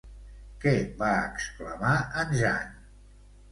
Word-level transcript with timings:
Què 0.63 0.73
va 1.01 1.09
exclamar 1.27 1.93
en 2.25 2.35
Jan? 2.43 2.75